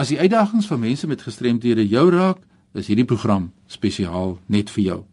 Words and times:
As 0.00 0.08
die 0.08 0.16
uitdagings 0.18 0.64
van 0.66 0.80
mense 0.80 1.04
met 1.06 1.20
gestremthede 1.22 1.84
jou 1.88 2.10
raak, 2.10 2.38
is 2.72 2.86
hierdie 2.88 3.04
program 3.04 3.52
spesiaal 3.68 4.38
net 4.48 4.70
vir 4.72 4.82
jou. 4.84 5.04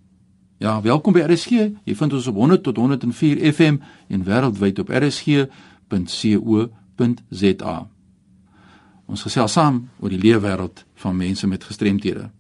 Ja, 0.64 0.82
welkom 0.82 1.14
by 1.14 1.26
RSG. 1.28 1.52
Jy 1.84 1.96
vind 2.00 2.14
ons 2.16 2.28
op 2.32 2.36
100 2.40 2.64
tot 2.64 2.78
104 2.80 3.42
FM 3.52 3.76
en 4.08 4.24
wêreldwyd 4.24 4.80
op 4.80 4.88
rsg.co.za. 4.88 5.58
Ons 9.08 9.22
gesels 9.28 9.52
saam 9.60 9.90
oor 10.00 10.12
die 10.16 10.24
leefwêreld 10.24 10.86
van 11.04 11.20
mense 11.20 11.48
met 11.52 11.68
gestremthede. 11.68 12.32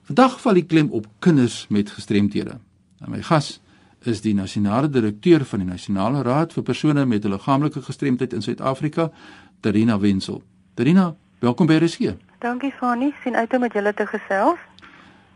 Vandag 0.02 0.42
val 0.42 0.54
die 0.54 0.66
klem 0.66 0.90
op 0.90 1.08
kinders 1.20 1.66
met 1.70 1.90
gestremthede. 1.90 2.58
En 3.00 3.12
my 3.12 3.22
gas 3.22 3.60
is 4.08 4.22
die 4.22 4.34
nasionale 4.34 4.90
direkteur 4.90 5.46
van 5.46 5.60
die 5.60 5.68
Nasionale 5.68 6.22
Raad 6.24 6.54
vir 6.54 6.64
persone 6.64 7.06
met 7.06 7.26
'n 7.26 7.30
liggaamlike 7.30 7.82
gestremdheid 7.82 8.34
in 8.34 8.42
Suid-Afrika, 8.42 9.12
Terina 9.60 10.00
Wenzel. 10.00 10.44
Terina, 10.74 11.16
welkom 11.40 11.68
by 11.68 11.78
RSG. 11.80 12.16
Dankie 12.40 12.72
Fani, 12.72 13.14
sien 13.24 13.36
uit 13.36 13.54
om 13.54 13.60
met 13.60 13.74
julle 13.74 13.94
te 13.94 14.06
gesels. 14.08 14.60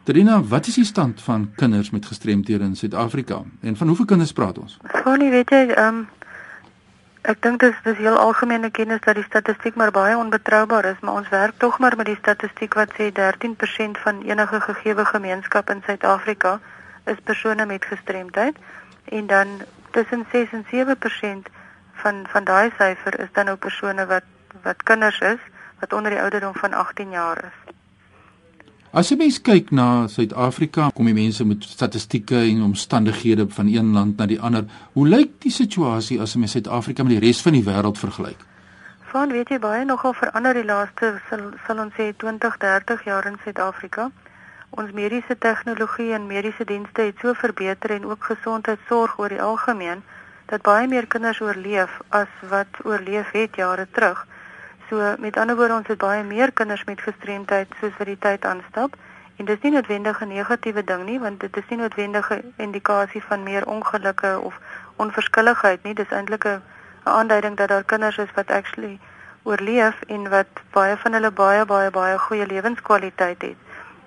Terina, 0.03 0.41
wat 0.41 0.67
is 0.67 0.75
die 0.75 0.85
stand 0.85 1.21
van 1.21 1.51
kinders 1.55 1.89
met 1.89 2.05
gestremthede 2.05 2.63
in 2.63 2.75
Suid-Afrika 2.75 3.41
en 3.61 3.77
van 3.77 3.87
hoeveel 3.87 4.05
kinders 4.05 4.33
praat 4.33 4.57
ons? 4.59 4.77
Fani, 5.03 5.29
weet 5.29 5.49
jy, 5.49 5.63
ehm 5.71 5.87
um, 5.87 6.03
ek 7.23 7.39
dink 7.39 7.61
dit 7.63 7.71
is 7.71 7.77
dis 7.85 8.01
heel 8.03 8.17
algemene 8.19 8.67
kennis 8.75 8.99
dat 9.05 9.15
die 9.15 9.23
statistiek 9.23 9.77
maar 9.79 9.93
baie 9.95 10.17
onbetroubaar 10.17 10.85
is, 10.89 10.99
maar 10.99 11.21
ons 11.21 11.29
werk 11.31 11.55
tog 11.57 11.77
maar 11.79 11.95
met 11.95 12.09
die 12.11 12.17
statistiek 12.19 12.75
wat 12.75 12.91
sê 12.99 13.07
13% 13.19 14.01
van 14.03 14.19
enige 14.27 14.59
gegeewe 14.59 15.05
gemeenskap 15.05 15.71
in 15.71 15.79
Suid-Afrika 15.85 16.59
is 17.05 17.23
persone 17.23 17.65
met 17.65 17.85
gestremdheid 17.85 18.59
en 19.05 19.27
dan 19.27 19.47
tussen 19.95 20.25
6 20.31 20.51
en 20.51 20.65
7% 20.67 21.47
van 22.03 22.25
van 22.27 22.43
daai 22.43 22.71
syfer 22.75 23.19
is 23.19 23.31
dan 23.31 23.45
nou 23.45 23.55
persone 23.55 24.05
wat 24.05 24.27
wat 24.67 24.83
kinders 24.83 25.19
is 25.19 25.39
wat 25.83 25.93
onder 25.93 26.15
die 26.15 26.21
ouderdom 26.21 26.55
van 26.55 26.73
18 26.73 27.11
jaar 27.11 27.43
is. 27.51 27.59
As 28.93 29.09
jy 29.09 29.17
mens 29.17 29.39
kyk 29.41 29.71
na 29.73 30.05
Suid-Afrika, 30.05 30.91
kom 30.93 31.07
die 31.09 31.15
mense 31.17 31.41
met 31.49 31.65
statistieke 31.65 32.37
en 32.37 32.61
omstandighede 32.61 33.47
van 33.49 33.71
een 33.73 33.89
land 33.95 34.19
na 34.21 34.27
die 34.29 34.37
ander. 34.37 34.67
Hoe 34.93 35.07
lyk 35.07 35.39
die 35.41 35.51
situasie 35.51 36.19
as 36.21 36.35
jy 36.37 36.45
Suid-Afrika 36.51 37.03
met 37.03 37.15
die 37.15 37.23
res 37.23 37.41
van 37.41 37.57
die 37.57 37.63
wêreld 37.65 37.97
vergelyk? 37.97 38.43
Van 39.09 39.33
weet 39.33 39.49
jy 39.49 39.57
baie 39.63 39.81
nogal 39.85 40.13
verander 40.13 40.53
die 40.53 40.67
laaste 40.69 41.09
sal, 41.29 41.41
sal 41.65 41.81
ons 41.81 41.97
sê 41.97 42.11
20, 42.21 42.59
30 42.61 43.01
jaar 43.09 43.25
in 43.31 43.39
Suid-Afrika. 43.41 44.11
Ons 44.77 44.93
mediese 44.93 45.35
tegnologie 45.41 46.13
en 46.13 46.29
mediese 46.29 46.65
dienste 46.69 47.09
het 47.09 47.17
so 47.21 47.33
verbeter 47.33 47.97
en 47.97 48.05
ook 48.09 48.29
gesondheidsorg 48.29 49.17
oor 49.17 49.33
die 49.33 49.41
algemeen 49.41 50.05
dat 50.53 50.61
baie 50.61 50.85
meer 50.87 51.09
kinders 51.09 51.41
oorleef 51.41 51.97
as 52.09 52.29
wat 52.53 52.81
oorleef 52.85 53.33
het 53.33 53.57
jare 53.57 53.87
terug. 53.91 54.21
So 54.93 55.15
met 55.17 55.37
ander 55.37 55.55
woorde 55.55 55.73
ons 55.73 55.87
het 55.87 55.97
baie 55.97 56.23
meer 56.23 56.51
kinders 56.51 56.83
met 56.85 56.99
gestremdheid 57.01 57.71
soos 57.79 57.95
wat 57.97 58.07
die 58.07 58.17
tyd 58.25 58.43
aanstap. 58.45 58.93
En 59.41 59.47
dis 59.49 59.61
nie 59.61 59.71
noodwendig 59.73 60.19
'n 60.21 60.27
negatiewe 60.27 60.83
ding 60.83 61.05
nie 61.05 61.19
want 61.19 61.39
dit 61.39 61.57
is 61.57 61.63
nie 61.69 61.77
noodwendige 61.79 62.43
indikasie 62.57 63.23
van 63.23 63.43
meer 63.43 63.65
ongelukke 63.67 64.39
of 64.39 64.59
onverskilligheid 64.95 65.83
nie. 65.83 65.93
Dis 65.93 66.09
eintlik 66.09 66.45
'n 66.45 66.61
aanduiding 67.03 67.57
dat 67.57 67.67
daar 67.67 67.83
kinders 67.83 68.17
is 68.17 68.31
wat 68.35 68.51
actually 68.51 68.99
oorleef 69.43 70.01
en 70.01 70.29
wat 70.29 70.47
baie 70.71 70.97
van 70.97 71.13
hulle 71.13 71.31
baie 71.31 71.65
baie 71.65 71.89
baie 71.91 72.17
goeie 72.17 72.45
lewenskwaliteit 72.45 73.41
het. 73.41 73.57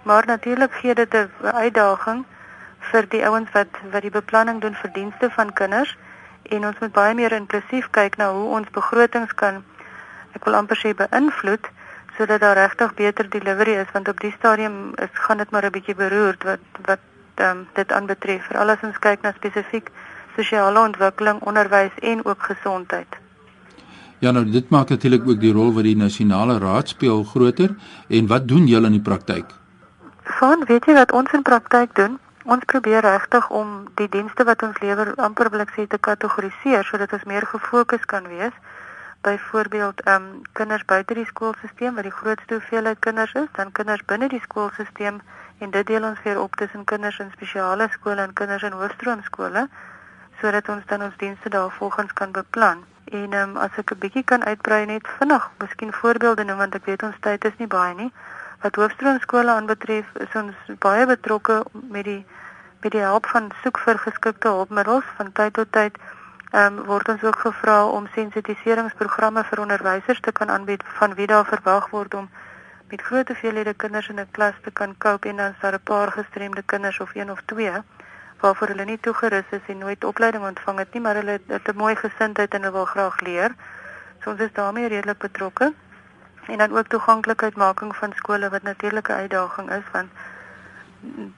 Maar 0.02 0.26
natuurlik 0.26 0.72
gee 0.72 0.94
dit 0.94 1.14
'n 1.14 1.30
uitdaging 1.42 2.24
vir 2.78 3.08
die 3.08 3.26
ouens 3.26 3.50
wat 3.50 3.72
wat 3.90 4.02
die 4.02 4.16
beplanning 4.20 4.60
doen 4.60 4.74
vir 4.74 4.92
dienste 4.92 5.30
van 5.30 5.52
kinders. 5.52 5.98
En 6.42 6.66
ons 6.66 6.78
moet 6.78 6.92
baie 6.92 7.14
meer 7.14 7.32
inklusief 7.32 7.90
kyk 7.90 8.16
na 8.16 8.32
hoe 8.32 8.48
ons 8.48 8.70
begrotings 8.70 9.34
kan 9.34 9.64
ek 10.36 10.44
wil 10.44 10.58
amper 10.60 10.78
sê 10.80 10.94
beïnvloed 10.94 11.68
sodat 12.16 12.40
daar 12.40 12.56
regtig 12.56 12.94
beter 12.94 13.28
delivery 13.28 13.76
is 13.82 13.92
want 13.92 14.08
op 14.08 14.20
die 14.20 14.32
stadium 14.38 14.94
is 15.06 15.12
gaan 15.26 15.42
dit 15.42 15.50
maar 15.50 15.66
'n 15.66 15.76
bietjie 15.78 15.94
beroerd 15.94 16.42
wat 16.44 16.64
wat 16.90 17.02
um, 17.48 17.66
dit 17.74 17.92
aanbetref 17.92 18.46
veral 18.48 18.70
as 18.70 18.84
ons 18.88 18.98
kyk 18.98 19.22
na 19.22 19.32
spesifiek 19.36 19.90
sosiale 20.36 20.80
ontwikkeling, 20.80 21.40
onderwys 21.40 21.94
en 22.00 22.24
ook 22.24 22.42
gesondheid. 22.42 23.16
Ja 24.18 24.30
nou 24.30 24.44
dit 24.50 24.68
maak 24.68 24.88
natuurlik 24.88 25.28
ook 25.28 25.40
die 25.40 25.52
rol 25.52 25.72
wat 25.76 25.84
die 25.84 25.96
nasionale 25.96 26.58
raad 26.58 26.88
speel 26.88 27.24
groter 27.24 27.74
en 28.08 28.26
wat 28.26 28.48
doen 28.48 28.66
julle 28.66 28.86
in 28.86 28.96
die 28.96 29.08
praktyk? 29.08 29.44
Van 30.38 30.64
weet 30.68 30.86
jy 30.88 30.94
wat 30.94 31.12
ons 31.12 31.32
in 31.32 31.42
praktyk 31.42 31.94
doen? 31.94 32.18
Ons 32.44 32.64
probeer 32.64 33.02
regtig 33.02 33.48
om 33.50 33.84
die 33.94 34.08
dienste 34.08 34.44
wat 34.44 34.62
ons 34.62 34.78
lewer 34.80 35.12
amper 35.16 35.50
wil 35.50 35.64
ek 35.66 35.74
sê 35.76 35.86
te 35.86 35.98
kategoriseer 35.98 36.84
sodat 36.88 37.12
ons 37.12 37.28
meer 37.28 37.46
gefokus 37.46 38.04
kan 38.06 38.28
wees. 38.30 38.54
Byvoorbeeld, 39.26 40.00
ehm 40.02 40.22
um, 40.22 40.42
kinders 40.52 40.84
buite 40.84 41.14
die 41.14 41.26
skoolstelsel 41.26 41.94
wat 41.94 42.06
die 42.06 42.18
grootste 42.18 42.54
hoeveelheid 42.54 42.98
kinders 42.98 43.32
is, 43.32 43.48
dan 43.58 43.72
kinders 43.72 44.04
binne 44.04 44.28
die 44.28 44.40
skoolstelsel 44.40 45.18
en 45.58 45.70
dit 45.70 45.86
deel 45.86 46.04
ons 46.04 46.22
weer 46.22 46.40
op 46.40 46.54
tussen 46.56 46.84
kinders 46.84 47.18
in 47.18 47.32
spesiale 47.32 47.88
skole 47.90 48.22
en 48.22 48.32
kinders 48.32 48.62
in 48.62 48.76
hoofstroomskole 48.82 49.68
sodat 50.40 50.68
ons 50.68 50.86
dan 50.86 51.02
ons 51.02 51.16
dienste 51.16 51.48
daarvolgens 51.48 52.12
kan 52.12 52.32
beplan. 52.32 52.84
En 53.04 53.32
ehm 53.32 53.50
um, 53.50 53.56
as 53.56 53.78
ek 53.82 53.92
'n 53.94 53.98
bietjie 53.98 54.24
kan 54.24 54.44
uitbrei 54.44 54.86
net 54.86 55.08
vinnig, 55.18 55.50
miskien 55.58 55.92
voorbeelde 55.92 56.44
noem 56.44 56.58
want 56.62 56.74
ek 56.74 56.84
weet 56.84 57.02
ons 57.02 57.18
tyd 57.20 57.44
is 57.44 57.58
nie 57.58 57.72
baie 57.78 57.94
nie. 57.94 58.12
Wat 58.62 58.74
hoofstroomskole 58.74 59.50
aanbetref, 59.50 60.06
is 60.14 60.34
ons 60.34 60.54
baie 60.78 61.06
betrokke 61.06 61.64
met 61.72 62.04
die 62.04 62.22
met 62.82 62.92
die 62.92 63.02
hulp 63.02 63.26
van 63.26 63.50
soek 63.62 63.78
vir 63.78 63.98
geskikte 63.98 64.48
hulpmiddels 64.48 65.04
van 65.16 65.32
tyd 65.32 65.52
tot 65.54 65.72
tyd. 65.72 65.98
Ehm 66.56 66.78
um, 66.78 66.84
word 66.88 67.08
ons 67.12 67.22
ook 67.22 67.38
gevra 67.38 67.86
om 67.86 68.06
sensitiseringsprogramme 68.12 69.42
vir 69.44 69.60
onderwysers 69.60 70.20
te 70.24 70.32
kan 70.32 70.50
aanbied 70.50 70.84
van 70.98 71.14
wie 71.14 71.26
daar 71.32 71.44
verwag 71.44 71.88
word 71.90 72.14
om 72.14 72.28
met 72.92 73.02
groot 73.08 73.28
hoeveelhede 73.28 73.74
kinders 73.74 74.08
in 74.08 74.20
'n 74.20 74.30
klas 74.30 74.54
te 74.62 74.70
kan 74.70 74.94
cope 74.98 75.28
en 75.28 75.36
dan 75.36 75.50
is 75.50 75.60
daar 75.60 75.74
'n 75.78 75.88
paar 75.90 76.12
gestremde 76.12 76.62
kinders 76.62 77.00
of 77.00 77.14
een 77.14 77.30
of 77.30 77.42
twee 77.44 77.72
waarvoor 78.40 78.68
hulle 78.68 78.84
nie 78.84 79.00
toegerus 79.00 79.50
is 79.50 79.66
en 79.66 79.78
nooit 79.78 80.04
opleiding 80.04 80.44
ontvang 80.44 80.78
het 80.78 80.92
nie, 80.92 81.02
maar 81.02 81.14
hulle 81.14 81.40
het 81.46 81.68
'n 81.68 81.76
mooi 81.76 81.96
gesindheid 81.96 82.54
en 82.54 82.62
hulle 82.62 82.72
wil 82.72 82.84
graag 82.84 83.20
leer. 83.20 83.54
So 84.20 84.30
ons 84.30 84.40
is 84.40 84.52
daarmee 84.52 84.88
redelik 84.88 85.18
betrokke 85.18 85.72
en 86.46 86.58
dan 86.58 86.78
ook 86.78 86.86
toeganklikheidmaking 86.86 87.96
van 87.96 88.12
skole 88.14 88.48
wat 88.48 88.62
natuurlik 88.62 89.08
'n 89.08 89.12
uitdaging 89.12 89.70
is 89.70 89.84
want 89.92 90.10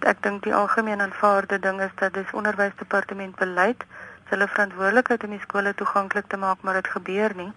ek 0.01 0.23
dink 0.23 0.43
die 0.43 0.55
algemeen 0.55 1.01
aanvaarde 1.01 1.59
ding 1.59 1.81
is 1.81 1.95
dat 1.95 2.15
dis 2.15 2.31
onderwysdepartement 2.33 3.37
beleid 3.37 3.85
hulle 4.31 4.49
verantwoordelikheid 4.49 5.25
om 5.25 5.31
die 5.31 5.41
skole 5.41 5.75
toeganklik 5.75 6.27
te 6.29 6.37
maak 6.37 6.63
maar 6.63 6.75
dit 6.81 6.89
gebeur 6.89 7.35
nie. 7.37 7.53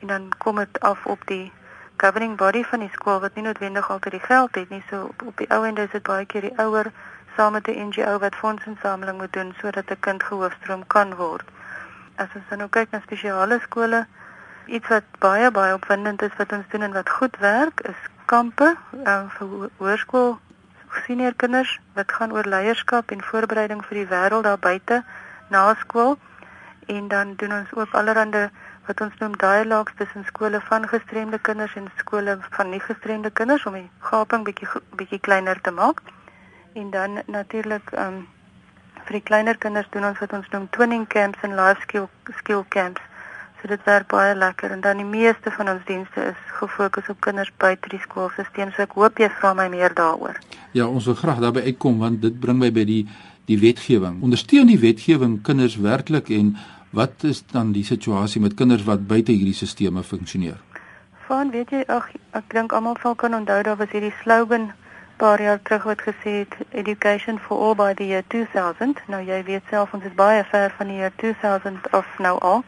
En 0.00 0.06
dan 0.06 0.28
kom 0.38 0.56
dit 0.56 0.80
af 0.80 1.06
op 1.06 1.26
die 1.26 1.52
governing 1.96 2.36
body 2.36 2.64
van 2.64 2.80
die 2.80 2.90
skool 2.92 3.20
wat 3.20 3.34
nie 3.34 3.44
noodwendig 3.44 3.90
altyd 3.90 4.18
die 4.18 4.26
geld 4.28 4.54
het 4.54 4.68
nie. 4.68 4.82
So 4.90 5.02
op, 5.02 5.22
op 5.22 5.36
die 5.36 5.50
ou 5.50 5.64
end 5.66 5.78
is 5.78 5.90
dit 5.90 6.02
baie 6.02 6.26
keer 6.26 6.48
die 6.50 6.58
ouer 6.58 6.92
saam 7.36 7.52
met 7.52 7.68
'n 7.68 7.88
NGO 7.88 8.18
wat 8.18 8.34
fondsinsameling 8.34 9.18
moet 9.18 9.32
doen 9.32 9.54
sodat 9.60 9.90
'n 9.90 10.00
kind 10.00 10.22
gehoofstroom 10.22 10.86
kan 10.86 11.14
word. 11.14 11.44
As 12.16 12.28
ons 12.34 12.48
dan 12.48 12.58
nou 12.58 12.68
kyk 12.70 12.90
na 12.90 13.00
spesiale 13.00 13.60
skole 13.60 14.06
Iets 14.66 14.88
wat 14.88 15.04
baie 15.22 15.50
baie 15.50 15.74
opwindend 15.74 16.22
is 16.22 16.34
wat 16.36 16.52
ons 16.52 16.64
doen 16.68 16.82
en 16.82 16.92
wat 16.92 17.10
goed 17.10 17.36
werk 17.38 17.80
is 17.86 17.98
kampe 18.26 18.72
um, 19.06 19.28
vir 19.30 19.68
hoërskool 19.78 20.32
senior 21.04 21.34
kinders 21.38 21.76
wat 21.94 22.12
gaan 22.12 22.34
oor 22.34 22.48
leierskap 22.50 23.14
en 23.14 23.22
voorbereiding 23.22 23.84
vir 23.86 24.00
die 24.00 24.08
wêreld 24.10 24.42
daar 24.48 24.58
buite 24.58 25.04
na 25.50 25.74
skool 25.80 26.16
en 26.86 27.08
dan 27.08 27.34
doen 27.36 27.52
ons 27.52 27.72
ook 27.74 27.94
allerhande 27.98 28.50
wat 28.86 29.00
ons 29.00 29.18
noem 29.18 29.34
dialogues 29.36 29.94
tussen 29.98 30.24
skole 30.28 30.60
van 30.68 30.88
gestremde 30.88 31.38
kinders 31.38 31.74
en 31.74 31.90
skole 31.96 32.38
van 32.50 32.70
nie 32.70 32.80
gestremde 32.80 33.30
kinders 33.30 33.66
om 33.66 33.78
die 33.78 33.90
gaping 33.98 34.46
bietjie 34.46 34.68
bietjie 35.00 35.20
kleiner 35.20 35.60
te 35.60 35.70
maak 35.70 36.02
en 36.74 36.90
dan 36.90 37.20
natuurlik 37.26 37.92
um, 37.98 38.22
vir 39.04 39.18
die 39.18 39.26
kleiner 39.32 39.58
kinders 39.58 39.90
doen 39.90 40.06
ons 40.12 40.22
wat 40.22 40.32
ons 40.32 40.48
noem 40.54 40.70
twinning 40.70 41.06
camps 41.06 41.42
en 41.42 41.58
life 41.58 41.82
skill 41.88 42.08
skill 42.38 42.64
camps 42.68 43.02
So 43.60 43.68
dit 43.68 43.84
werk 43.88 44.10
baie 44.12 44.34
lekker 44.36 44.70
en 44.70 44.80
dan 44.84 45.00
die 45.00 45.08
meeste 45.08 45.50
van 45.50 45.70
ons 45.72 45.84
dienste 45.88 46.20
is 46.30 46.40
gefokus 46.58 47.08
op 47.08 47.20
kinders 47.24 47.52
buite 47.56 47.88
die 47.88 48.00
skoolstelsel. 48.04 48.72
So 48.76 48.84
ek 48.84 48.96
hoop 48.98 49.18
jy 49.18 49.30
vra 49.38 49.54
my 49.56 49.64
meer 49.72 49.94
daaroor. 49.96 50.36
Ja, 50.76 50.84
ons 50.86 51.08
wil 51.08 51.16
graag 51.16 51.40
daarby 51.40 51.64
uitkom 51.70 51.96
want 51.98 52.20
dit 52.22 52.36
bring 52.40 52.60
my 52.60 52.68
by 52.70 52.84
die 52.84 53.00
die 53.46 53.58
wetgewing. 53.58 54.22
Ondersteun 54.22 54.66
die 54.66 54.78
wetgewing 54.78 55.42
kinders 55.42 55.76
werklik 55.76 56.28
en 56.28 56.56
wat 56.90 57.24
is 57.24 57.42
dan 57.52 57.72
die 57.72 57.84
situasie 57.84 58.40
met 58.40 58.54
kinders 58.54 58.84
wat 58.84 59.06
buite 59.06 59.32
hierdie 59.32 59.54
stelsels 59.54 60.06
funksioneer? 60.06 60.58
Van 61.26 61.50
weet 61.50 61.70
jy 61.70 61.82
ag 61.90 62.10
ek 62.38 62.50
dink 62.54 62.72
almal 62.72 62.96
sal 63.02 63.14
kan 63.14 63.34
onthou 63.34 63.62
daar 63.62 63.76
was 63.76 63.90
hierdie 63.90 64.14
slogan 64.22 64.72
paar 65.16 65.42
jaar 65.42 65.60
terug 65.62 65.82
wat 65.82 66.02
gesê 66.02 66.32
het 66.44 66.54
education 66.70 67.38
for 67.38 67.58
all 67.58 67.74
by 67.74 67.94
the 67.94 68.06
year 68.06 68.24
2000. 68.28 69.00
Nou 69.06 69.22
jy 69.24 69.42
weet 69.44 69.62
self 69.70 69.94
ons 69.94 70.04
is 70.04 70.14
baie 70.14 70.44
ver 70.50 70.74
van 70.78 70.92
die 70.92 70.96
jaar 70.96 71.12
2000 71.16 71.90
af 71.90 72.18
nou 72.18 72.38
al. 72.38 72.64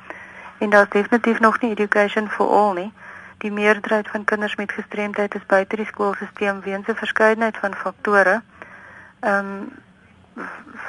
En 0.58 0.70
daar's 0.70 0.90
definitief 0.90 1.40
nog 1.40 1.60
nie 1.60 1.70
education 1.70 2.28
for 2.28 2.48
all 2.48 2.74
nie. 2.74 2.92
Die 3.38 3.52
meerderheid 3.52 4.08
van 4.08 4.24
kinders 4.24 4.56
met 4.56 4.72
gestremdheid 4.72 5.34
is 5.34 5.46
buite 5.46 5.76
die 5.76 5.86
skoolstelsel 5.86 6.60
weens 6.64 6.88
'n 6.88 6.94
verskeidenheid 6.94 7.56
van 7.56 7.74
faktore. 7.74 8.42
Ehm 9.20 9.46
um, 9.46 9.68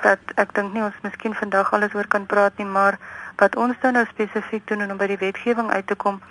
dat 0.01 0.19
ek 0.35 0.53
dink 0.53 0.73
nie 0.73 0.83
ons 0.83 1.01
miskien 1.01 1.35
vandag 1.35 1.73
alles 1.73 1.93
oor 1.93 2.07
kan 2.07 2.25
praat 2.25 2.57
nie, 2.57 2.65
maar 2.65 2.97
wat 3.35 3.55
ons 3.55 3.75
dan 3.81 3.93
nou 3.93 4.05
spesifiek 4.05 4.67
doen 4.67 4.91
om 4.91 4.97
by 4.97 5.07
die 5.07 5.17
wetgewing 5.17 5.71
uit 5.71 5.87
te 5.87 5.95
kom, 5.95 6.21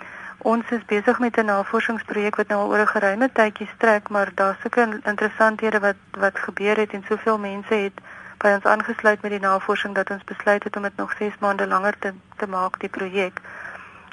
Ons 0.41 0.69
is 0.71 0.85
besig 0.85 1.19
met 1.19 1.37
'n 1.37 1.45
navorsingsprojek 1.45 2.35
wat 2.35 2.47
nou 2.47 2.59
al 2.59 2.69
oor 2.69 2.79
'n 2.79 2.87
geruime 2.87 3.31
tydjie 3.31 3.69
strek, 3.75 4.09
maar 4.09 4.31
daar's 4.33 4.59
sulke 4.61 4.99
interessanthede 5.03 5.79
wat 5.79 5.95
wat 6.11 6.39
gebeur 6.39 6.77
het 6.77 6.91
en 6.91 7.03
soveel 7.07 7.37
mense 7.37 7.73
het 7.73 7.93
by 8.37 8.47
ons 8.47 8.63
aangesluit 8.63 9.21
met 9.21 9.31
die 9.31 9.39
navorsing 9.39 9.95
dat 9.95 10.09
ons 10.09 10.23
besluit 10.23 10.63
het 10.63 10.75
om 10.75 10.83
dit 10.83 10.95
nog 10.95 11.13
6 11.17 11.33
maande 11.39 11.67
langer 11.67 11.99
te 11.99 12.13
te 12.37 12.47
maak 12.47 12.79
die 12.79 12.89
projek. 12.89 13.41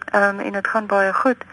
Ehm 0.05 0.23
um, 0.23 0.41
en 0.41 0.53
dit 0.53 0.69
gaan 0.69 0.87
baie 0.87 1.13
goed. 1.13 1.45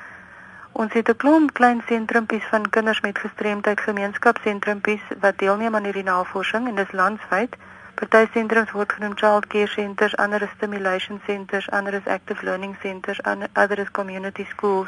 Ons 0.73 0.93
het 0.93 1.09
'n 1.09 1.15
klomp 1.15 1.53
klein 1.53 1.81
sentrumpies 1.85 2.43
van 2.43 2.69
kinders 2.69 3.01
met 3.01 3.19
gestremdheid 3.19 3.79
gemeenskapsentrumpies 3.79 5.01
wat 5.19 5.37
deelneem 5.37 5.75
aan 5.75 5.83
hierdie 5.83 6.03
navorsing 6.03 6.67
en 6.67 6.75
dis 6.75 6.91
landwyd. 6.91 7.55
Party 7.93 8.27
sentrums 8.33 8.71
word 8.71 8.93
genoem 8.93 9.17
child 9.17 9.47
care 9.47 9.67
centers, 9.67 10.15
ander 10.15 10.41
is 10.41 10.49
stimulation 10.55 11.21
centers, 11.25 11.69
ander 11.69 11.93
is 11.93 12.07
active 12.07 12.45
learning 12.45 12.75
centers, 12.81 13.23
ander 13.23 13.79
is 13.79 13.91
community 13.91 14.45
schools. 14.49 14.87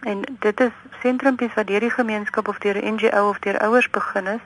En 0.00 0.22
dit 0.38 0.60
is 0.60 0.72
sentrumpies 1.02 1.54
wat 1.54 1.66
deur 1.66 1.80
die 1.80 1.90
gemeenskap 1.90 2.48
of 2.48 2.58
deur 2.58 2.76
'n 2.76 2.94
NGO 2.94 3.28
of 3.28 3.38
deur 3.38 3.58
ouers 3.58 3.90
begin 3.90 4.26
is 4.26 4.44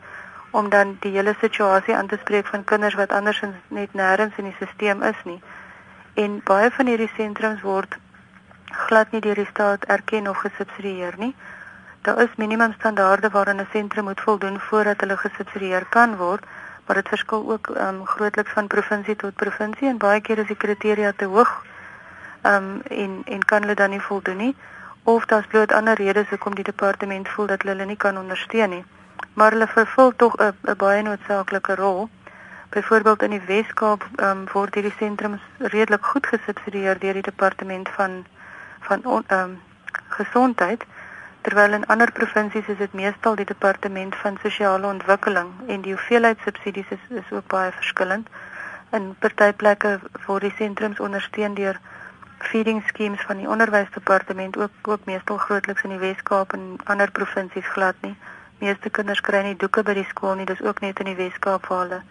om 0.51 0.69
dan 0.69 0.97
die 1.01 1.13
hele 1.13 1.35
situasie 1.41 1.97
aan 1.97 2.07
te 2.07 2.19
spreek 2.21 2.47
van 2.47 2.65
kinders 2.65 2.95
wat 2.95 3.13
andersins 3.13 3.57
net 3.69 3.93
nêrens 3.93 4.37
in 4.37 4.45
die 4.45 4.57
stelsel 4.59 5.03
is 5.03 5.25
nie. 5.25 5.43
En 6.15 6.41
baie 6.45 6.71
van 6.71 6.87
hierdie 6.87 7.11
sentrums 7.17 7.61
word 7.61 7.99
glad 8.87 9.11
nie 9.11 9.21
deur 9.21 9.35
die 9.35 9.51
staat 9.51 9.85
erken 9.85 10.29
of 10.29 10.37
gesubsidieer 10.37 11.15
nie. 11.17 11.35
Daar 12.03 12.23
is 12.23 12.37
minimumstandaarde 12.37 13.31
waaraan 13.31 13.61
'n 13.61 13.69
sentrum 13.73 14.05
moet 14.05 14.21
voldoen 14.21 14.61
voordat 14.61 15.01
hulle 15.01 15.17
gesubsidieer 15.17 15.87
kan 15.89 16.17
word 16.17 16.45
maar 16.87 16.97
dit 16.97 17.09
verskil 17.09 17.51
ook 17.51 17.69
ehm 17.69 17.95
um, 17.95 18.07
grootliks 18.07 18.53
van 18.53 18.67
provinsie 18.67 19.17
tot 19.17 19.35
provinsie 19.35 19.89
en 19.89 19.99
baie 19.99 20.21
keer 20.21 20.39
is 20.39 20.47
die 20.47 20.57
kriteria 20.57 21.13
te 21.17 21.25
hoog. 21.25 21.65
Ehm 22.43 22.65
um, 22.65 22.81
en 22.81 23.23
en 23.25 23.45
kan 23.45 23.61
hulle 23.61 23.75
dan 23.75 23.91
nie 23.91 24.01
voldoen 24.01 24.37
nie 24.37 24.57
of 25.03 25.25
daar's 25.25 25.47
bloot 25.47 25.73
ander 25.73 25.95
redes 25.95 26.29
hoekom 26.29 26.55
die 26.55 26.65
departement 26.65 27.29
voel 27.29 27.47
dat 27.47 27.63
hulle 27.63 27.85
nie 27.85 27.97
kan 27.97 28.19
ondersteun 28.19 28.71
nie. 28.71 28.85
Maar 29.33 29.51
hulle 29.51 29.67
vervul 29.67 30.13
tog 30.17 30.37
'n 30.37 30.77
baie 30.77 31.03
noodsaaklike 31.03 31.75
rol. 31.75 32.09
Byvoorbeeld 32.69 33.23
in 33.23 33.31
die 33.31 33.43
Wes-Kaap 33.47 34.07
um, 34.17 34.47
word 34.53 34.75
hierdie 34.75 34.95
sentrums 34.99 35.41
redelik 35.59 36.05
goed 36.05 36.27
gesubsidieer 36.27 36.99
deur 36.99 37.13
die 37.13 37.23
departement 37.23 37.89
van 37.89 38.25
van 38.89 39.05
ehm 39.05 39.39
um, 39.39 39.61
gesondheid 40.17 40.85
terwyl 41.45 41.73
in 41.77 41.87
ander 41.93 42.13
provinsies 42.13 42.69
is 42.73 42.79
dit 42.79 42.93
meestal 42.93 43.35
die 43.37 43.45
departement 43.45 44.15
van 44.17 44.39
sosiale 44.43 44.87
ontwikkeling 44.87 45.51
en 45.67 45.83
die 45.87 45.93
hoeveelheid 45.93 46.39
subsidies 46.45 46.93
is 46.97 47.03
is 47.23 47.33
ook 47.37 47.47
baie 47.47 47.73
verskillend. 47.73 48.29
In 48.99 49.11
party 49.19 49.51
plekke 49.53 49.99
word 50.27 50.47
die 50.47 50.55
sentrums 50.61 51.01
ondersteun 51.01 51.55
deur 51.59 51.81
feeding 52.39 52.81
schemes 52.87 53.27
van 53.29 53.43
die 53.43 53.51
onderwysdepartement 53.57 54.57
ook 54.57 54.89
ook 54.95 55.05
meestal 55.11 55.37
grootliks 55.37 55.83
in 55.83 55.95
die 55.97 56.03
Wes-Kaap 56.07 56.53
en 56.53 56.65
ander 56.85 57.11
provinsies 57.11 57.69
glad 57.77 58.01
nie. 58.01 58.17
Meeste 58.59 58.91
kinders 58.91 59.21
kry 59.21 59.43
nie 59.45 59.57
doeke 59.57 59.83
by 59.83 59.99
die 60.01 60.09
skool 60.09 60.35
nie, 60.41 60.49
dis 60.49 60.63
ook 60.63 60.81
net 60.81 61.01
in 61.05 61.13
die 61.13 61.21
Wes-Kaap 61.21 61.69
waar 61.69 61.85
hulle 61.85 62.03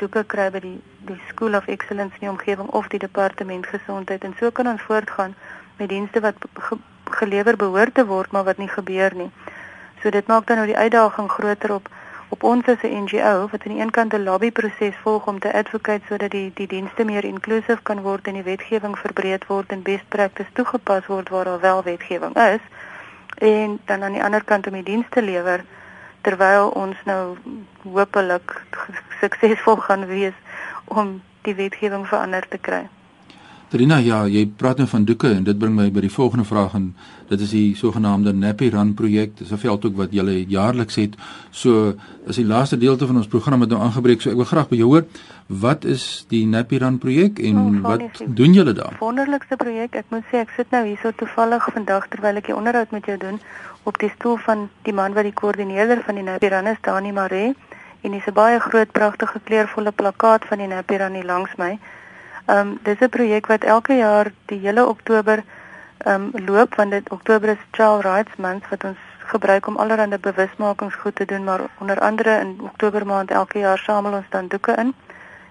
doeke 0.00 0.24
kry 0.24 0.48
by 0.50 0.60
die 0.64 0.78
die 1.04 1.20
School 1.28 1.54
of 1.54 1.66
Excellence 1.68 2.14
in 2.14 2.20
die 2.26 2.30
omgewing 2.30 2.68
of 2.68 2.88
die 2.88 2.98
departement 2.98 3.66
gesondheid 3.66 4.24
en 4.24 4.34
so 4.40 4.50
kan 4.50 4.66
ons 4.66 4.82
voortgaan 4.82 5.34
met 5.76 5.88
dienste 5.88 6.20
wat 6.20 6.34
gelewer 7.04 7.56
behoort 7.56 7.94
te 7.94 8.06
word 8.06 8.30
maar 8.32 8.44
wat 8.44 8.58
nie 8.58 8.68
gebeur 8.68 9.14
nie. 9.14 9.30
So 10.02 10.10
dit 10.10 10.26
maak 10.26 10.46
dan 10.46 10.56
nou 10.56 10.66
die 10.66 10.76
uitdaging 10.76 11.30
groter 11.30 11.74
op 11.74 11.88
op 12.28 12.42
ons 12.42 12.66
as 12.66 12.82
'n 12.82 13.04
NGO 13.04 13.48
wat 13.50 13.62
aan 13.64 13.74
die 13.74 13.80
een 13.80 13.90
kant 13.90 14.12
'n 14.12 14.22
lobbyproses 14.22 14.96
volg 15.02 15.26
om 15.26 15.38
te 15.38 15.52
advocate 15.52 16.06
sodat 16.08 16.30
die 16.30 16.50
die 16.54 16.66
dienste 16.66 17.04
meer 17.04 17.24
inklusief 17.24 17.82
kan 17.82 18.00
word 18.00 18.26
en 18.26 18.34
die 18.34 18.42
wetgewing 18.42 18.98
verbreed 18.98 19.46
word 19.46 19.72
en 19.72 19.82
best 19.82 20.08
practice 20.08 20.52
toegepas 20.52 21.06
word 21.06 21.28
waar 21.28 21.44
daar 21.44 21.60
wel 21.60 21.82
wetgewing 21.82 22.36
is 22.36 22.64
en 23.38 23.80
dan 23.84 24.02
aan 24.02 24.12
die 24.12 24.24
ander 24.24 24.44
kant 24.44 24.66
om 24.66 24.72
die 24.72 24.82
dienste 24.82 25.22
lewer 25.22 25.64
terwyl 26.20 26.68
ons 26.68 26.96
nou 27.04 27.36
hopelik 27.82 28.62
suksesvol 29.20 29.76
gaan 29.76 30.06
wees 30.06 30.36
om 30.84 31.22
die 31.42 31.54
wetgewing 31.54 32.06
verander 32.08 32.48
te 32.48 32.58
kry. 32.58 32.88
Trina, 33.74 33.96
ja, 33.98 34.20
jy 34.30 34.44
praat 34.54 34.78
nou 34.78 34.84
van 34.86 35.02
doeke 35.02 35.32
en 35.34 35.42
dit 35.42 35.58
bring 35.58 35.72
my 35.74 35.88
by 35.90 36.04
die 36.04 36.10
volgende 36.14 36.44
vraag 36.46 36.76
en 36.78 36.84
dit 37.26 37.40
is 37.42 37.54
die 37.56 37.72
sogenaamde 37.74 38.30
Nappy 38.38 38.68
Run 38.70 38.92
projek. 38.94 39.32
Dis 39.40 39.50
'n 39.50 39.58
veldhoek 39.58 39.96
wat 39.96 40.12
julle 40.14 40.44
jaarliks 40.46 40.94
het. 40.94 41.16
So 41.50 41.94
is 42.26 42.36
die 42.36 42.46
laaste 42.46 42.78
deelte 42.78 43.06
van 43.06 43.16
ons 43.16 43.26
program 43.26 43.60
het 43.60 43.70
nou 43.70 43.80
aangebreek. 43.82 44.20
So 44.20 44.30
ek 44.30 44.36
wil 44.36 44.44
graag 44.44 44.68
by 44.68 44.76
jou 44.76 44.88
hoor, 44.90 45.04
wat 45.46 45.84
is 45.84 46.24
die 46.28 46.46
Nappy 46.46 46.76
Run 46.76 46.98
projek 46.98 47.38
en 47.38 47.58
oh, 47.58 47.80
wat 47.82 48.22
doen 48.26 48.52
julle 48.52 48.72
daar? 48.72 48.96
Wonderlikste 49.00 49.56
projek. 49.56 49.94
Ek 49.94 50.06
moet 50.10 50.22
sê 50.30 50.36
ek 50.36 50.54
sit 50.56 50.70
nou 50.70 50.84
hierso 50.86 51.10
toevallig 51.10 51.66
vandag 51.72 52.08
terwyl 52.08 52.36
ek 52.36 52.48
'n 52.48 52.54
onderhoud 52.54 52.90
met 52.90 53.06
jou 53.06 53.18
doen 53.18 53.40
op 53.82 53.98
die 53.98 54.12
stoel 54.14 54.36
van 54.36 54.68
die 54.82 54.94
man 54.94 55.14
wat 55.14 55.24
die 55.24 55.34
koördineerder 55.34 56.02
van 56.06 56.14
die 56.14 56.22
Nappy 56.22 56.46
Run 56.46 56.66
is, 56.66 56.78
Dani 56.80 57.12
Maree. 57.12 57.54
En 58.02 58.10
dis 58.10 58.26
'n 58.26 58.32
baie 58.32 58.60
groot 58.60 58.92
pragtige 58.92 59.40
kleurvolle 59.44 59.90
plakkaat 59.90 60.44
van 60.44 60.58
die 60.58 60.68
Nappy 60.68 60.94
Run 60.96 61.14
hier 61.14 61.26
langs 61.26 61.50
my. 61.56 61.78
Ehm 62.46 62.58
um, 62.58 62.78
dis 62.82 63.00
'n 63.00 63.08
projek 63.08 63.46
wat 63.46 63.64
elke 63.64 63.94
jaar 63.96 64.32
die 64.46 64.58
hele 64.58 64.86
Oktober 64.86 65.42
ehm 65.98 66.30
um, 66.34 66.44
loop 66.44 66.74
want 66.74 66.90
dit 66.90 67.10
Oktober 67.10 67.48
is 67.48 67.62
Child 67.70 68.02
Rights 68.02 68.36
Month 68.36 68.68
wat 68.68 68.84
ons 68.84 68.98
gebruik 69.18 69.66
om 69.66 69.76
allerlei 69.76 70.18
bewusmakingsgoed 70.18 71.16
te 71.16 71.24
doen 71.24 71.44
maar 71.44 71.60
onder 71.78 72.00
andere 72.00 72.38
in 72.40 72.58
Oktober 72.60 73.06
maand 73.06 73.30
elke 73.30 73.58
jaar 73.58 73.78
samel 73.78 74.12
ons 74.12 74.28
dan 74.28 74.48
doeke 74.48 74.72
in. 74.72 74.94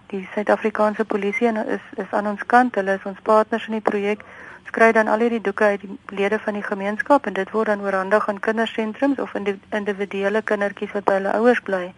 Die 0.07 0.29
Suid-Afrikaanse 0.33 1.05
polisie 1.05 1.47
is 1.47 1.81
is 1.95 2.11
aan 2.11 2.27
ons 2.27 2.45
kant. 2.45 2.75
Hulle 2.75 2.93
is 2.93 3.03
ons 3.03 3.19
partners 3.21 3.65
in 3.65 3.71
die 3.71 3.81
projek. 3.81 4.21
Ons 4.61 4.69
kry 4.71 4.91
dan 4.91 5.07
al 5.07 5.19
hierdie 5.19 5.41
doeke 5.41 5.63
uit 5.63 5.81
die 5.81 5.99
lede 6.07 6.39
van 6.39 6.53
die 6.53 6.63
gemeenskap 6.63 7.25
en 7.25 7.33
dit 7.33 7.51
word 7.51 7.67
dan 7.67 7.81
oorhandig 7.81 8.29
aan 8.29 8.39
kindersentrums 8.39 9.19
of 9.19 9.33
individuele 9.69 10.41
kindertjies 10.41 10.91
wat 10.91 11.03
by 11.03 11.13
hulle 11.13 11.33
ouers 11.33 11.61
bly 11.61 11.93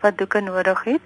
wat 0.00 0.18
doeke 0.18 0.40
nodig 0.40 0.84
het. 0.84 1.00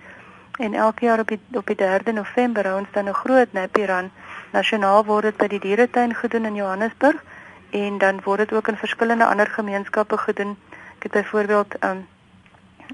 En 0.60 0.74
elke 0.74 1.04
jaar 1.04 1.18
op 1.18 1.28
die 1.28 1.40
op 1.52 1.66
die 1.66 1.76
3de 1.76 2.12
November 2.12 2.66
hou 2.66 2.78
ons 2.78 2.92
dan 2.92 3.08
'n 3.08 3.20
groot 3.22 3.52
nappy 3.52 3.84
run. 3.84 4.10
Nasionaal 4.52 5.04
word 5.04 5.22
dit 5.22 5.36
by 5.36 5.46
die 5.48 5.60
dieretuin 5.60 6.14
gedoen 6.14 6.44
in 6.44 6.55
Johannesburg 6.55 7.22
en 7.70 7.98
dan 7.98 8.20
word 8.24 8.38
dit 8.38 8.52
ook 8.52 8.69
in 8.69 8.76
verskillende 8.76 9.26
ander 9.26 9.46
gemeenskappe 9.46 10.19
gedoen. 10.19 10.56
Ek 10.96 11.02
het 11.02 11.12
byvoorbeeld 11.12 11.74
um 11.84 12.06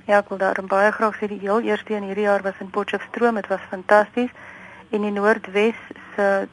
ja, 0.05 0.19
ek 0.19 0.29
wil 0.29 0.39
daar 0.39 0.63
baie 0.67 0.93
graag 0.93 1.17
sê 1.17 1.27
die 1.27 1.41
heel 1.41 1.61
eerste 1.61 1.95
een 1.95 2.03
hierdie 2.03 2.29
jaar 2.29 2.43
was 2.43 2.59
in 2.59 2.71
Potchefstroom. 2.71 3.35
Dit 3.35 3.47
was 3.47 3.61
fantasties. 3.69 4.31
En 4.91 5.01
die 5.01 5.11
Noordwes 5.11 5.81
se 6.15 6.49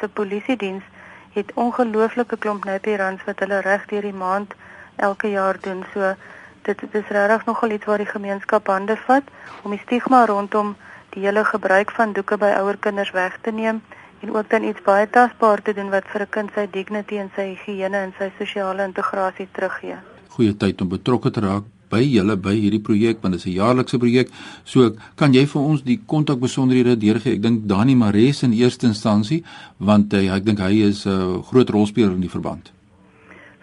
se 0.00 0.08
polisie 0.08 0.56
diens 0.56 0.84
het 1.32 1.52
ongelooflike 1.54 2.36
klomp 2.36 2.64
nappy 2.64 2.94
runs 2.94 3.24
wat 3.24 3.38
hulle 3.38 3.60
reg 3.60 3.86
deur 3.86 4.02
die 4.02 4.12
maand 4.12 4.54
elke 4.96 5.30
jaar 5.30 5.60
doen. 5.60 5.84
So 5.92 6.14
dit 6.62 6.80
dit 6.80 6.94
is 6.94 7.08
regtig 7.08 7.46
nogal 7.46 7.70
iets 7.70 7.84
waar 7.84 7.98
die 7.98 8.12
gemeenskap 8.12 8.66
hande 8.66 8.96
vat 9.06 9.24
om 9.62 9.70
die 9.70 9.82
stigma 9.86 10.24
rondom 10.26 10.76
die 11.14 11.24
hele 11.26 11.44
gebruik 11.44 11.90
van 11.90 12.12
doeke 12.12 12.38
by 12.38 12.52
ouer 12.60 12.76
kinders 12.76 13.10
weg 13.16 13.38
te 13.42 13.50
neem 13.50 13.80
en 14.20 14.36
ook 14.36 14.50
dan 14.50 14.64
iets 14.68 14.82
baie 14.84 15.08
tasbaar 15.10 15.62
te 15.62 15.74
doen 15.74 15.90
wat 15.90 16.04
vir 16.12 16.22
'n 16.22 16.30
kind 16.30 16.50
sy 16.54 16.66
dignity 16.70 17.16
en 17.16 17.30
sy 17.36 17.46
higiëne 17.54 17.96
en 17.96 18.12
sy 18.18 18.30
sosiale 18.38 18.84
integrasie 18.84 19.48
teruggee. 19.52 19.96
Goeie 20.28 20.56
tyd 20.56 20.80
om 20.80 20.88
betrokke 20.88 21.30
te 21.30 21.40
raak 21.40 21.64
by 21.90 22.02
julle 22.06 22.36
by 22.36 22.54
hierdie 22.54 22.82
projek 22.82 23.22
want 23.22 23.34
dit 23.34 23.40
is 23.40 23.46
'n 23.46 23.58
jaarlikse 23.58 23.98
projek. 23.98 24.28
So 24.64 24.90
kan 25.16 25.32
jy 25.32 25.46
vir 25.46 25.62
ons 25.62 25.82
die 25.82 26.00
kontakbesonderhede 26.06 26.96
deurgee? 26.96 27.34
Ek 27.34 27.42
dink 27.42 27.66
Dani 27.66 27.94
Mares 27.94 28.42
in 28.42 28.52
eerste 28.52 28.86
instansie 28.86 29.44
want 29.78 30.12
uh, 30.14 30.34
ek 30.34 30.44
dink 30.44 30.58
hy 30.58 30.82
is 30.88 31.06
'n 31.06 31.10
uh, 31.10 31.42
groot 31.42 31.70
rolspeler 31.70 32.12
in 32.12 32.20
die 32.20 32.30
verband. 32.30 32.72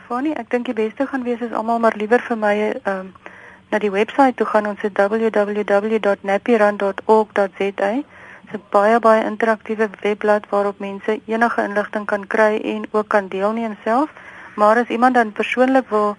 Fanie, 0.07 0.31
ek 0.39 0.47
dink 0.53 0.69
die 0.69 0.73
beste 0.75 1.03
gaan 1.11 1.23
wees 1.27 1.41
as 1.43 1.53
almal 1.59 1.81
maar 1.83 1.95
liewer 1.99 2.21
vir 2.25 2.37
my 2.39 2.51
ehm 2.57 2.91
um, 2.91 3.07
na 3.71 3.79
die 3.83 3.89
webwerf 3.91 4.35
toe 4.39 4.45
gaan 4.47 4.67
ons 4.69 4.79
se 4.79 4.89
www.nappyrun.org.za. 4.99 7.47
Dit 7.59 7.81
is 8.47 8.53
'n 8.59 8.61
baie 8.75 8.97
baie 9.07 9.25
interaktiewe 9.31 9.85
webblad 10.05 10.43
waarop 10.53 10.77
mense 10.85 11.11
enige 11.33 11.59
inligting 11.63 12.05
kan 12.13 12.23
kry 12.35 12.53
en 12.73 12.81
ook 12.91 13.07
kan 13.15 13.25
deelneem 13.27 13.75
self. 13.83 14.09
Maar 14.55 14.75
as 14.83 14.93
iemand 14.97 15.13
dan 15.19 15.29
persoonlik 15.31 15.87
wil 15.89 16.09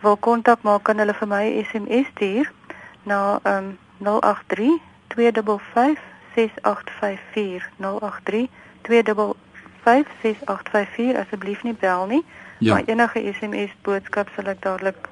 wil 0.00 0.16
kontak 0.16 0.62
maak, 0.62 0.82
kan 0.82 0.98
hulle 0.98 1.14
vir 1.14 1.28
my 1.28 1.64
SMS 1.68 2.06
stuur 2.14 2.52
na 3.02 3.38
ehm 3.42 3.76
um, 4.00 4.22
083 4.22 4.80
255 5.08 5.98
6854 6.34 7.70
083 7.76 8.48
255 8.82 9.45
6854 9.86 11.16
asseblief 11.22 11.62
nie 11.62 11.76
bel 11.80 12.06
nie. 12.06 12.24
Ja. 12.58 12.74
Maar 12.74 12.82
enige 12.86 13.22
SMS 13.38 13.74
boodskap 13.82 14.28
sal 14.34 14.50
ek 14.52 14.62
dadelik 14.64 15.08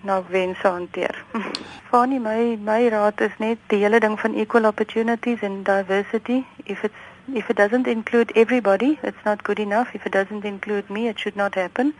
na 0.00 0.22
wense 0.30 0.68
hanteer. 0.68 1.24
Fanie, 1.90 2.20
my 2.20 2.56
my 2.62 2.88
raad 2.88 3.20
is 3.20 3.34
net 3.38 3.58
die 3.72 3.80
hele 3.82 4.00
ding 4.00 4.20
van 4.20 4.34
equal 4.34 4.64
opportunities 4.64 5.42
and 5.42 5.64
diversity. 5.64 6.44
If 6.64 6.84
it's 6.84 7.04
if 7.32 7.50
it 7.50 7.56
doesn't 7.56 7.86
include 7.86 8.32
everybody, 8.34 8.98
it's 9.02 9.24
not 9.24 9.42
good 9.42 9.58
enough. 9.58 9.94
If 9.94 10.06
it 10.06 10.12
doesn't 10.12 10.44
include 10.44 10.88
me, 10.90 11.08
it 11.08 11.18
should 11.18 11.36
not 11.36 11.54
happen. 11.54 11.94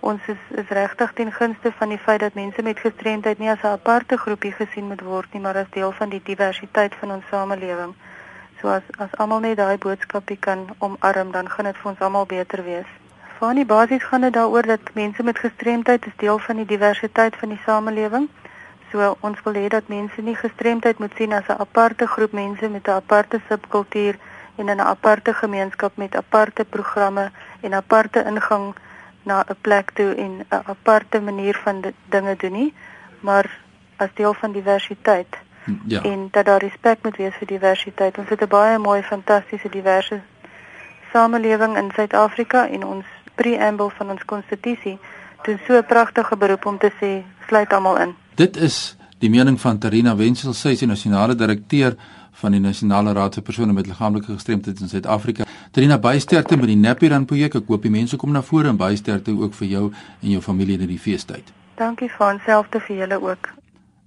Ons 0.00 0.20
is 0.26 0.38
is 0.62 0.68
regtig 0.68 1.12
ten 1.12 1.32
gunste 1.32 1.72
van 1.78 1.88
die 1.88 1.98
feit 1.98 2.20
dat 2.20 2.34
mense 2.34 2.62
met 2.62 2.78
gestremdheid 2.78 3.38
nie 3.38 3.50
as 3.50 3.62
'n 3.62 3.74
aparte 3.76 4.16
groepie 4.16 4.52
gesien 4.52 4.86
moet 4.86 5.00
word 5.00 5.32
nie, 5.32 5.42
maar 5.42 5.56
as 5.56 5.70
deel 5.70 5.92
van 5.92 6.08
die 6.08 6.22
diversiteit 6.24 6.94
van 6.94 7.10
ons 7.10 7.26
samelewing. 7.30 7.94
So 8.60 8.68
as 8.68 8.82
as 8.98 9.12
almal 9.16 9.40
net 9.40 9.56
daai 9.56 9.78
boodskapie 9.78 10.36
kan 10.36 10.66
omarm, 10.78 11.30
dan 11.32 11.48
gaan 11.48 11.64
dit 11.64 11.76
vir 11.76 11.90
ons 11.90 12.00
almal 12.00 12.26
beter 12.26 12.64
wees. 12.64 12.90
Van 13.38 13.56
die 13.56 13.64
basis 13.64 14.04
gaan 14.04 14.20
dit 14.20 14.32
daaroor 14.32 14.66
dat 14.68 14.92
mense 14.94 15.22
met 15.22 15.38
gestremdheid 15.38 16.06
is 16.06 16.16
deel 16.16 16.38
van 16.38 16.56
die 16.56 16.66
diversiteit 16.72 17.36
van 17.36 17.48
die 17.48 17.60
samelewing. 17.64 18.28
So 18.92 19.16
ons 19.20 19.40
wil 19.46 19.56
hê 19.56 19.68
dat 19.72 19.88
mense 19.88 20.20
nie 20.20 20.36
gestremdheid 20.36 20.98
moet 20.98 21.16
sien 21.16 21.32
as 21.32 21.48
'n 21.48 21.60
aparte 21.64 22.06
groep 22.06 22.32
mense 22.32 22.68
met 22.68 22.86
'n 22.88 23.00
aparte 23.00 23.40
subkultuur 23.48 24.18
en 24.56 24.68
in 24.68 24.76
'n 24.76 24.90
aparte 24.94 25.34
gemeenskap 25.34 25.96
met 25.96 26.16
aparte 26.16 26.64
programme 26.64 27.30
en 27.60 27.74
aparte 27.74 28.24
ingang 28.24 28.74
na 29.22 29.44
'n 29.48 29.56
plek 29.60 29.90
toe 29.90 30.14
en 30.14 30.32
'n 30.48 30.62
aparte 30.66 31.20
manier 31.20 31.56
van 31.64 31.84
dinge 32.08 32.36
doen 32.36 32.52
nie, 32.52 32.74
maar 33.20 33.58
as 33.96 34.08
deel 34.14 34.34
van 34.34 34.52
diversiteit. 34.52 35.36
Ja. 35.86 36.02
En 36.02 36.28
dat 36.30 36.44
daar 36.44 36.60
respek 36.60 36.98
moet 37.02 37.16
wees 37.16 37.34
vir 37.38 37.46
diversiteit. 37.46 38.18
Ons 38.18 38.28
het 38.28 38.42
'n 38.42 38.48
baie 38.48 38.78
mooi, 38.78 39.02
fantastiese 39.02 39.68
diverse 39.68 40.20
samelewing 41.12 41.76
in 41.76 41.90
Suid-Afrika 41.94 42.68
en 42.68 42.84
ons 42.84 43.04
preambel 43.34 43.90
van 43.90 44.10
ons 44.10 44.24
konstitusie 44.24 44.98
doen 45.42 45.58
so 45.66 45.76
'n 45.76 45.86
pragtige 45.86 46.36
beroep 46.36 46.66
om 46.66 46.78
te 46.78 46.90
sê 47.00 47.22
sluit 47.46 47.72
almal 47.72 47.98
in. 47.98 48.14
Dit 48.34 48.56
is 48.56 48.96
die 49.18 49.30
mening 49.30 49.60
van 49.60 49.78
Tarina 49.78 50.16
Wenzel, 50.16 50.52
sy 50.52 50.68
is 50.68 50.78
die 50.78 50.88
nasionale 50.88 51.34
direkteur 51.34 51.96
van 52.40 52.52
die 52.52 52.60
Nasionale 52.60 53.12
Raad 53.12 53.34
vir 53.34 53.42
persone 53.42 53.72
met 53.72 53.86
liggaamlike 53.86 54.32
gestremthede 54.32 54.80
in 54.80 54.88
Suid-Afrika. 54.88 55.44
Trina 55.70 55.98
bysterkte 55.98 56.56
met 56.56 56.66
die 56.66 56.76
Nappy 56.76 57.06
Run 57.06 57.24
projek. 57.24 57.54
Ek 57.54 57.66
hoop 57.66 57.82
die 57.82 57.90
mense 57.90 58.16
kom 58.16 58.32
na 58.32 58.42
vore 58.42 58.68
en 58.68 58.76
bysterkte 58.76 59.34
ook 59.36 59.54
vir 59.54 59.68
jou 59.68 59.92
en 60.22 60.30
jou 60.30 60.42
familie 60.42 60.78
in 60.78 60.86
die 60.86 60.98
feestyd. 60.98 61.52
Dankie 61.80 62.08
vir 62.08 62.26
onsselfde 62.26 62.80
vir 62.80 62.96
julle 62.96 63.20
ook. 63.22 63.52